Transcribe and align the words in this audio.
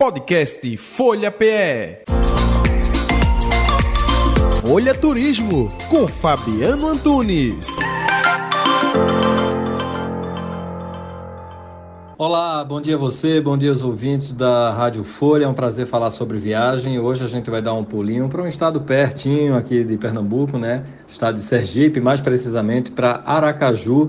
Podcast 0.00 0.78
Folha 0.78 1.30
PE. 1.30 2.04
Folha 4.62 4.94
Turismo 4.94 5.68
com 5.90 6.08
Fabiano 6.08 6.88
Antunes. 6.88 7.68
Olá, 12.16 12.64
bom 12.64 12.80
dia 12.80 12.94
a 12.94 12.98
você, 12.98 13.42
bom 13.42 13.58
dia 13.58 13.68
aos 13.68 13.84
ouvintes 13.84 14.32
da 14.32 14.72
Rádio 14.72 15.04
Folha. 15.04 15.44
É 15.44 15.48
um 15.48 15.52
prazer 15.52 15.86
falar 15.86 16.10
sobre 16.10 16.38
viagem. 16.38 16.98
Hoje 16.98 17.22
a 17.22 17.28
gente 17.28 17.50
vai 17.50 17.60
dar 17.60 17.74
um 17.74 17.84
pulinho 17.84 18.26
para 18.26 18.40
um 18.40 18.46
estado 18.46 18.80
pertinho 18.80 19.54
aqui 19.54 19.84
de 19.84 19.98
Pernambuco, 19.98 20.56
né? 20.56 20.82
Estado 21.10 21.34
de 21.34 21.44
Sergipe, 21.44 22.00
mais 22.00 22.22
precisamente 22.22 22.90
para 22.90 23.22
Aracaju, 23.26 24.08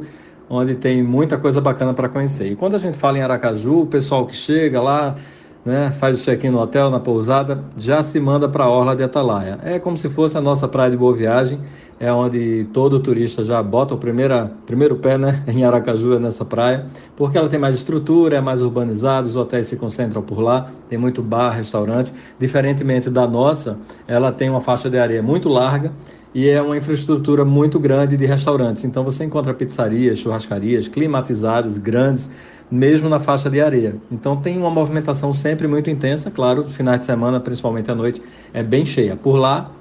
onde 0.50 0.74
tem 0.74 1.04
muita 1.04 1.38
coisa 1.38 1.60
bacana 1.60 1.94
para 1.94 2.08
conhecer. 2.08 2.50
E 2.50 2.56
quando 2.56 2.76
a 2.76 2.80
gente 2.80 2.98
fala 2.98 3.18
em 3.18 3.22
Aracaju, 3.22 3.82
o 3.82 3.88
pessoal 3.88 4.26
que 4.26 4.38
chega 4.38 4.82
lá, 4.82 5.18
né, 5.66 5.92
faz 5.92 6.20
o 6.20 6.24
check-in 6.24 6.50
no 6.50 6.60
hotel, 6.60 6.90
na 6.90 7.00
pousada, 7.00 7.64
já 7.78 8.02
se 8.02 8.20
manda 8.20 8.50
para 8.50 8.64
a 8.64 8.70
Orla 8.70 8.96
de 8.96 9.04
Atalaia. 9.04 9.60
É 9.64 9.80
como 9.80 9.98
se 9.98 10.10
fosse 10.10 10.38
a 10.38 10.42
nossa 10.42 10.68
praia 10.68 10.92
de 10.92 10.98
Boa 10.98 11.14
Viagem 11.14 11.60
é 12.02 12.12
onde 12.12 12.68
todo 12.74 13.00
turista 13.00 13.46
já 13.46 13.62
bota 13.62 13.94
o 13.94 13.98
primeira, 13.98 14.52
primeiro 14.66 14.96
pé 14.96 15.20
né, 15.20 15.44
em 15.48 15.64
Aracaju, 15.64 16.16
é 16.16 16.20
nessa 16.20 16.44
praia, 16.44 16.88
porque 17.16 17.38
ela 17.38 17.48
tem 17.48 17.60
mais 17.60 17.76
estrutura, 17.76 18.38
é 18.38 18.42
mais 18.42 18.64
urbanizada, 18.64 19.28
os 19.28 19.38
hotéis 19.38 19.68
se 19.68 19.76
concentram 19.76 20.24
por 20.24 20.40
lá, 20.40 20.72
tem 20.90 20.98
muito 20.98 21.22
bar, 21.22 21.52
restaurante. 21.52 22.12
Diferentemente 22.40 23.08
da 23.08 23.28
nossa, 23.28 23.78
ela 24.08 24.32
tem 24.32 24.50
uma 24.50 24.62
faixa 24.62 24.90
de 24.90 24.98
areia 24.98 25.22
muito 25.22 25.48
larga 25.48 25.92
e 26.34 26.50
é 26.50 26.60
uma 26.60 26.76
infraestrutura 26.76 27.46
muito 27.46 27.80
grande 27.80 28.18
de 28.18 28.26
restaurantes. 28.26 28.84
Então 28.84 29.04
você 29.04 29.24
encontra 29.24 29.54
pizzarias, 29.54 30.18
churrascarias 30.18 30.88
climatizadas, 30.88 31.78
grandes, 31.78 32.32
mesmo 32.72 33.10
na 33.10 33.20
faixa 33.20 33.50
de 33.50 33.60
areia. 33.60 33.96
Então 34.10 34.38
tem 34.38 34.58
uma 34.58 34.72
movimentação 34.72 35.34
sempre 35.34 35.68
muito 35.68 35.90
intensa, 35.90 36.32
claro, 36.32 36.64
finais 36.64 37.02
de 37.02 37.06
semana, 37.06 37.40
principalmente 37.40 37.92
à 37.92 37.96
noite, 37.96 38.22
é 38.54 38.64
bem 38.64 38.86
cheia. 38.86 39.16
Por 39.16 39.36
lá 39.36 39.72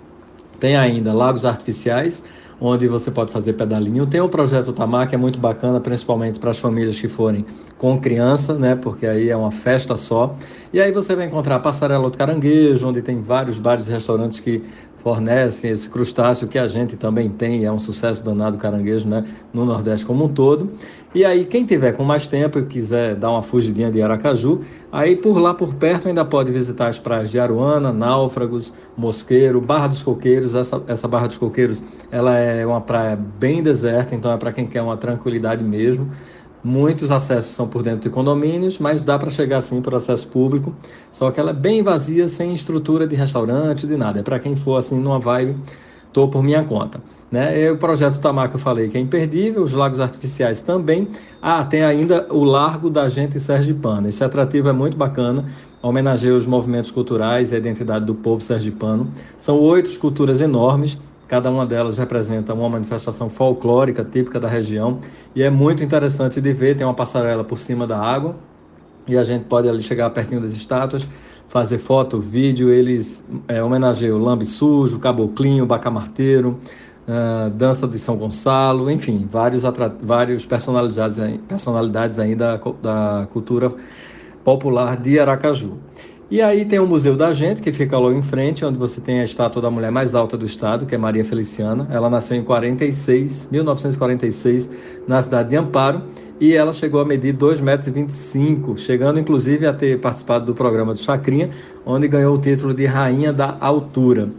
tem 0.59 0.77
ainda 0.77 1.13
lagos 1.13 1.45
artificiais, 1.47 2.23
onde 2.61 2.87
você 2.87 3.11
pode 3.11 3.33
fazer 3.33 3.55
pedalinho. 3.55 4.07
Tem 4.07 4.21
o 4.21 4.29
projeto 4.29 4.73
Tamar, 4.73 5.09
que 5.09 5.15
é 5.15 5.19
muito 5.19 5.41
bacana, 5.41 5.81
principalmente 5.81 6.39
para 6.39 6.51
as 6.51 6.59
famílias 6.59 7.01
que 7.01 7.09
forem 7.09 7.47
com 7.79 7.99
criança, 7.99 8.55
né? 8.55 8.77
Porque 8.77 9.07
aí 9.07 9.31
é 9.31 9.37
uma 9.37 9.51
festa 9.51 9.97
só. 9.97 10.35
E 10.71 10.81
aí 10.81 10.93
você 10.93 11.17
vai 11.17 11.25
encontrar 11.25 11.57
a 11.57 11.59
Passarela 11.59 12.11
do 12.11 12.19
Caranguejo, 12.19 12.87
onde 12.87 13.01
tem 13.01 13.23
vários 13.23 13.59
bares 13.59 13.87
e 13.87 13.91
restaurantes 13.91 14.39
que 14.41 14.63
fornecem 15.03 15.71
esse 15.71 15.89
crustáceo 15.89 16.47
que 16.47 16.59
a 16.59 16.67
gente 16.67 16.97
também 16.97 17.29
tem, 17.29 17.65
é 17.65 17.73
um 17.73 17.79
sucesso 17.79 18.25
danado 18.25 18.59
caranguejo, 18.59 19.09
né, 19.09 19.25
no 19.53 19.65
Nordeste 19.65 20.07
como 20.07 20.25
um 20.25 20.29
todo. 20.29 20.71
E 21.15 21.25
aí, 21.25 21.45
quem 21.45 21.65
tiver 21.65 21.93
com 21.93 22.05
mais 22.05 22.27
tempo 22.27 22.59
e 22.59 22.67
quiser 22.67 23.17
dar 23.17 23.31
uma 23.31 23.43
fugidinha 23.43 23.91
de 23.91 24.01
Aracaju, 24.01 24.61
aí 24.93 25.17
por 25.17 25.39
lá 25.39 25.53
por 25.53 25.75
perto 25.75 26.07
ainda 26.07 26.25
pode 26.25 26.53
visitar 26.53 26.89
as 26.89 26.99
praias 26.99 27.31
de 27.31 27.41
Aruana, 27.41 27.93
Náufragos, 27.93 28.73
Mosqueiro, 28.97 29.61
Barra 29.61 29.89
dos 29.89 30.03
Coqueiros. 30.03 30.55
Essa, 30.55 30.83
essa 30.87 31.09
Barra 31.09 31.27
dos 31.27 31.39
Coqueiros, 31.39 31.83
ela 32.11 32.39
é 32.39 32.65
uma 32.65 32.81
praia 32.81 33.17
bem 33.17 33.63
deserta, 33.63 34.15
então 34.15 34.31
é 34.31 34.37
para 34.37 34.53
quem 34.53 34.67
quer 34.67 34.83
uma 34.83 34.97
tranquilidade 34.97 35.65
mesmo. 35.65 36.09
Muitos 36.63 37.11
acessos 37.11 37.55
são 37.55 37.67
por 37.67 37.83
dentro 37.83 38.01
de 38.01 38.11
condomínios, 38.11 38.79
mas 38.79 39.03
dá 39.03 39.19
para 39.19 39.31
chegar 39.31 39.59
assim 39.59 39.81
por 39.81 39.95
acesso 39.95 40.29
público. 40.29 40.75
Só 41.11 41.31
que 41.31 41.41
ela 41.41 41.51
é 41.51 41.55
bem 41.55 41.83
vazia, 41.83 42.29
sem 42.29 42.53
estrutura 42.53 43.07
de 43.07 43.17
restaurante, 43.17 43.87
de 43.87 43.97
nada. 43.97 44.21
É 44.21 44.23
para 44.23 44.39
quem 44.39 44.55
for 44.55 44.77
assim 44.77 44.99
numa 44.99 45.19
vibe, 45.19 45.57
tô 46.13 46.29
por 46.29 46.43
minha 46.43 46.63
conta. 46.63 47.01
Né? 47.31 47.63
E 47.63 47.71
o 47.71 47.79
projeto 47.79 48.21
Tamar 48.21 48.51
que 48.51 48.57
eu 48.57 48.61
falei 48.61 48.89
que 48.89 48.99
é 48.99 49.01
imperdível, 49.01 49.63
os 49.63 49.73
lagos 49.73 50.01
artificiais 50.01 50.61
também. 50.61 51.09
Ah, 51.41 51.65
tem 51.65 51.83
ainda 51.83 52.27
o 52.29 52.45
Largo 52.45 52.91
da 52.91 53.09
Gente 53.09 53.41
Sergipana. 53.41 54.09
Esse 54.09 54.23
atrativo 54.23 54.69
é 54.69 54.73
muito 54.73 54.99
bacana, 54.99 55.47
homenageia 55.81 56.35
os 56.35 56.47
movimentos 56.47 56.91
culturais 56.91 57.53
e 57.53 57.55
a 57.55 57.59
identidade 57.59 58.05
do 58.05 58.15
povo 58.15 58.41
sergipano. 58.41 59.09
São 59.39 59.59
oito 59.59 59.91
esculturas 59.91 60.43
enormes 60.43 60.99
Cada 61.31 61.49
uma 61.49 61.65
delas 61.65 61.97
representa 61.97 62.53
uma 62.53 62.69
manifestação 62.69 63.29
folclórica 63.31 64.03
típica 64.03 64.41
da 64.41 64.49
região 64.49 64.99
e 65.33 65.45
é 65.45 65.49
muito 65.49 65.81
interessante 65.81 66.41
de 66.41 66.53
ver. 66.53 66.75
Tem 66.75 66.85
uma 66.85 66.93
passarela 66.93 67.45
por 67.45 67.57
cima 67.57 67.87
da 67.87 67.97
água 67.97 68.35
e 69.07 69.17
a 69.17 69.23
gente 69.23 69.45
pode 69.45 69.69
ali 69.69 69.81
chegar 69.81 70.11
pertinho 70.11 70.41
das 70.41 70.51
estátuas, 70.51 71.09
fazer 71.47 71.79
foto, 71.79 72.19
vídeo. 72.19 72.69
Eles 72.69 73.25
é, 73.47 73.63
homenageiam 73.63 74.19
o 74.19 74.21
Lambe 74.21 74.45
Sujo, 74.45 74.99
Caboclinho, 74.99 75.65
Bacamarteiro, 75.65 76.59
uh, 77.07 77.49
Dança 77.51 77.87
de 77.87 78.01
São 78.01 78.17
Gonçalo, 78.17 78.91
enfim, 78.91 79.29
vários, 79.31 79.63
vários 80.03 80.45
personalidades, 80.45 81.21
personalidades 81.47 82.19
ainda 82.19 82.57
da, 82.57 83.21
da 83.21 83.27
cultura 83.29 83.73
popular 84.43 84.97
de 84.97 85.21
Aracaju. 85.21 85.79
E 86.31 86.41
aí 86.41 86.65
tem 86.65 86.79
o 86.79 86.87
Museu 86.87 87.17
da 87.17 87.33
Gente, 87.33 87.61
que 87.61 87.73
fica 87.73 87.99
logo 87.99 88.17
em 88.17 88.23
frente, 88.23 88.65
onde 88.65 88.79
você 88.79 89.01
tem 89.01 89.19
a 89.19 89.25
estátua 89.25 89.61
da 89.61 89.69
mulher 89.69 89.91
mais 89.91 90.15
alta 90.15 90.39
do 90.39 90.47
estado, 90.47 90.87
que 90.87 90.95
é 90.95 90.99
Maria 90.99 91.25
Feliciana. 91.25 91.89
Ela 91.91 92.09
nasceu 92.09 92.37
em 92.37 92.45
46, 92.45 93.49
1946, 93.51 94.71
na 95.09 95.21
cidade 95.21 95.49
de 95.49 95.57
Amparo, 95.57 96.03
e 96.39 96.55
ela 96.55 96.73
chegou 96.73 97.01
a 97.01 97.05
medir 97.05 97.35
2,25 97.35 97.63
metros, 97.65 98.85
chegando 98.85 99.19
inclusive 99.19 99.67
a 99.67 99.73
ter 99.73 99.99
participado 99.99 100.47
do 100.47 100.55
programa 100.55 100.95
do 100.95 101.01
Chacrinha, 101.01 101.51
onde 101.85 102.07
ganhou 102.07 102.37
o 102.37 102.39
título 102.39 102.73
de 102.73 102.87
Rainha 102.87 103.33
da 103.33 103.57
Altura. 103.59 104.31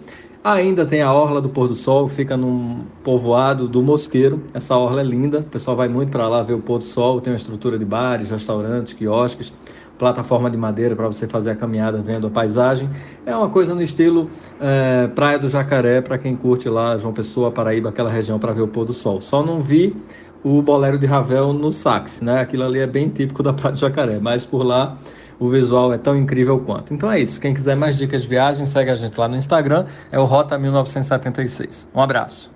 Ainda 0.41 0.85
tem 0.85 1.01
a 1.01 1.11
Orla 1.11 1.41
do 1.41 1.49
Pôr 1.49 1.67
do 1.67 1.75
Sol, 1.75 2.07
que 2.07 2.13
fica 2.13 2.37
num 2.37 2.85
povoado 3.03 3.67
do 3.67 3.83
Mosqueiro. 3.83 4.41
Essa 4.53 4.77
orla 4.77 5.01
é 5.01 5.03
linda, 5.03 5.39
o 5.39 5.43
pessoal 5.43 5.75
vai 5.75 5.89
muito 5.89 6.09
para 6.09 6.25
lá 6.29 6.41
ver 6.41 6.53
o 6.53 6.59
pôr 6.59 6.77
do 6.77 6.85
sol, 6.85 7.19
tem 7.19 7.33
uma 7.33 7.37
estrutura 7.37 7.77
de 7.77 7.83
bares, 7.83 8.29
restaurantes, 8.29 8.93
quiosques 8.93 9.53
plataforma 10.01 10.49
de 10.49 10.57
madeira 10.57 10.95
para 10.95 11.05
você 11.05 11.27
fazer 11.27 11.51
a 11.51 11.55
caminhada 11.55 12.01
vendo 12.01 12.25
a 12.25 12.29
paisagem. 12.31 12.89
É 13.23 13.35
uma 13.35 13.49
coisa 13.49 13.75
no 13.75 13.83
estilo 13.83 14.31
é, 14.59 15.07
Praia 15.07 15.37
do 15.37 15.47
Jacaré, 15.47 16.01
para 16.01 16.17
quem 16.17 16.35
curte 16.35 16.67
lá 16.67 16.97
João 16.97 17.13
Pessoa, 17.13 17.51
Paraíba, 17.51 17.89
aquela 17.89 18.09
região 18.09 18.39
para 18.39 18.51
ver 18.51 18.61
o 18.61 18.67
pôr 18.67 18.83
do 18.83 18.93
sol. 18.93 19.21
Só 19.21 19.45
não 19.45 19.61
vi 19.61 19.95
o 20.43 20.59
bolero 20.59 20.97
de 20.97 21.05
Ravel 21.05 21.53
no 21.53 21.69
sax, 21.69 22.19
né? 22.19 22.41
Aquilo 22.41 22.63
ali 22.63 22.79
é 22.79 22.87
bem 22.87 23.09
típico 23.09 23.43
da 23.43 23.53
Praia 23.53 23.73
do 23.73 23.79
Jacaré, 23.79 24.17
mas 24.19 24.43
por 24.43 24.63
lá 24.63 24.97
o 25.39 25.47
visual 25.49 25.93
é 25.93 25.99
tão 25.99 26.17
incrível 26.17 26.59
quanto. 26.59 26.91
Então 26.95 27.11
é 27.11 27.19
isso. 27.19 27.39
Quem 27.39 27.53
quiser 27.53 27.75
mais 27.75 27.95
dicas 27.95 28.23
de 28.23 28.27
viagem, 28.27 28.65
segue 28.65 28.89
a 28.89 28.95
gente 28.95 29.19
lá 29.19 29.27
no 29.27 29.35
Instagram, 29.35 29.85
é 30.11 30.17
o 30.17 30.25
Rota 30.25 30.57
1976. 30.57 31.87
Um 31.93 32.01
abraço. 32.01 32.51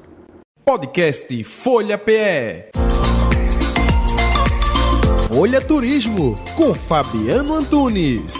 Podcast 0.65 1.43
Folha 1.43 1.95
PE. 1.95 2.84
Folha 5.27 5.59
Turismo 5.59 6.35
com 6.55 6.75
Fabiano 6.75 7.55
Antunes. 7.55 8.35